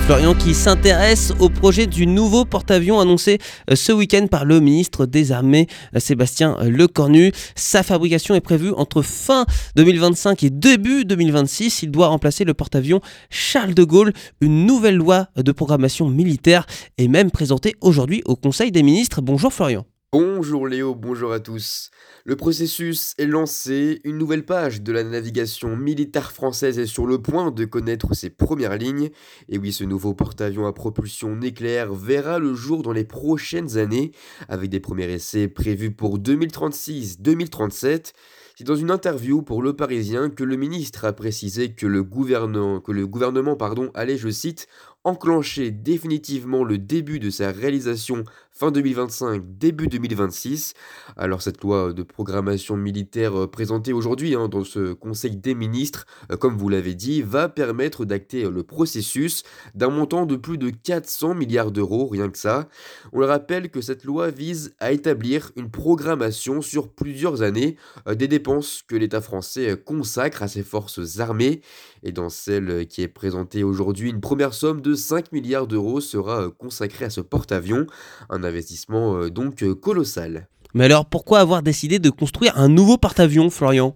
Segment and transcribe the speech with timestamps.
[0.00, 3.38] Florian qui s'intéresse au projet du nouveau porte-avions annoncé
[3.70, 7.32] euh, ce week-end par le ministre des Armées euh, Sébastien Lecornu.
[7.54, 9.46] Sa fabrication est prévue entre fin
[9.76, 11.82] 2025 et début 2026.
[11.82, 13.00] Il doit remplacer le porte-avions
[13.30, 14.12] Charles de Gaulle.
[14.40, 16.66] Une nouvelle loi de programmation militaire
[16.98, 19.22] est même présentée aujourd'hui au Conseil des ministres.
[19.22, 19.86] Bonjour Florian.
[20.12, 21.90] Bonjour Léo, bonjour à tous.
[22.24, 27.20] Le processus est lancé, une nouvelle page de la navigation militaire française est sur le
[27.20, 29.10] point de connaître ses premières lignes.
[29.48, 34.12] Et oui, ce nouveau porte-avions à propulsion nucléaire verra le jour dans les prochaines années,
[34.48, 38.12] avec des premiers essais prévus pour 2036-2037.
[38.54, 42.80] C'est dans une interview pour Le Parisien que le ministre a précisé que le gouvernement,
[42.80, 44.66] que le gouvernement pardon, allait, je cite,
[45.06, 50.72] enclencher définitivement le début de sa réalisation fin 2025, début 2026.
[51.18, 56.06] Alors cette loi de programmation militaire euh, présentée aujourd'hui hein, dans ce Conseil des ministres,
[56.32, 59.42] euh, comme vous l'avez dit, va permettre d'acter euh, le processus
[59.74, 62.66] d'un montant de plus de 400 milliards d'euros, rien que ça.
[63.12, 67.76] On le rappelle que cette loi vise à établir une programmation sur plusieurs années
[68.10, 71.60] des dépenses que l'État français consacre à ses forces armées.
[72.02, 76.42] Et dans celle qui est présentée aujourd'hui, une première somme de 5 milliards d'euros sera
[76.42, 77.86] euh, consacré à ce porte-avions,
[78.30, 80.48] un investissement euh, donc euh, colossal.
[80.74, 83.94] Mais alors pourquoi avoir décidé de construire un nouveau porte-avions, Florian?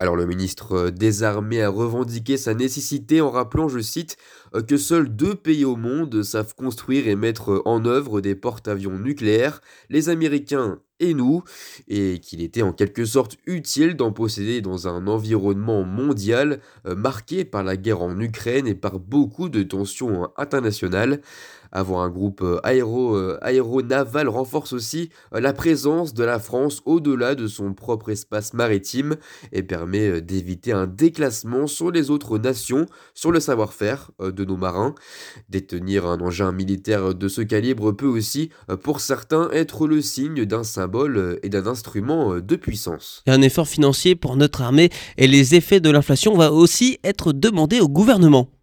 [0.00, 4.16] Alors le ministre des Armées a revendiqué sa nécessité en rappelant, je cite,
[4.62, 9.60] que seuls deux pays au monde savent construire et mettre en œuvre des porte-avions nucléaires,
[9.90, 11.42] les Américains et nous,
[11.88, 17.64] et qu'il était en quelque sorte utile d'en posséder dans un environnement mondial marqué par
[17.64, 21.20] la guerre en Ukraine et par beaucoup de tensions internationales.
[21.74, 26.80] Avoir un groupe euh, aéro, euh, aéronaval renforce aussi euh, la présence de la France
[26.84, 29.16] au-delà de son propre espace maritime
[29.50, 34.94] et permet d'éviter un déclassement sur les autres nations sur le savoir-faire de nos marins.
[35.48, 38.50] Détenir un engin militaire de ce calibre peut aussi,
[38.82, 43.22] pour certains, être le signe d'un symbole et d'un instrument de puissance.
[43.26, 47.80] un effort financier pour notre armée et les effets de l'inflation va aussi être demandé
[47.80, 48.53] au gouvernement.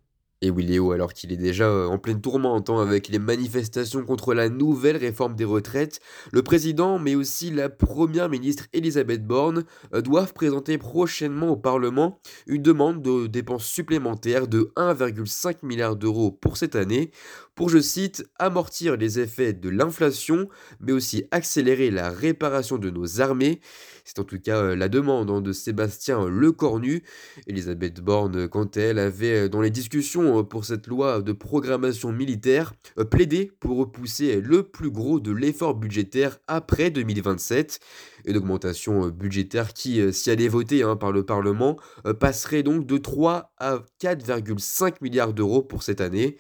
[0.44, 4.04] Et oui Léo, alors qu'il est déjà euh, en pleine tourmente hein, avec les manifestations
[4.04, 6.00] contre la nouvelle réforme des retraites,
[6.32, 12.20] le président mais aussi la première ministre Elisabeth Borne euh, doivent présenter prochainement au Parlement
[12.48, 17.12] une demande de dépenses supplémentaires de 1,5 milliard d'euros pour cette année
[17.56, 20.48] pour, je cite, amortir les effets de l'inflation
[20.80, 23.62] mais aussi accélérer la réparation de nos armées.
[24.06, 27.04] C'est en tout cas euh, la demande hein, de Sébastien Lecornu.
[27.48, 32.12] Elisabeth Borne, quant à elle, avait dans les discussions euh, pour cette loi de programmation
[32.12, 37.80] militaire, euh, plaidé pour repousser le plus gros de l'effort budgétaire après 2027.
[38.26, 41.78] Une augmentation euh, budgétaire qui, si elle est votée hein, par le Parlement,
[42.20, 46.38] passerait donc de 3 à 4,5 milliards d'euros pour cette année.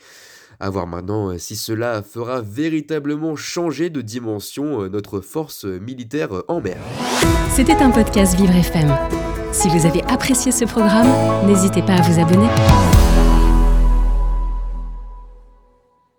[0.64, 6.78] A voir maintenant si cela fera véritablement changer de dimension notre force militaire en mer.
[7.50, 8.96] C'était un podcast Vivre FM.
[9.52, 11.08] Si vous avez apprécié ce programme,
[11.48, 13.41] n'hésitez pas à vous abonner.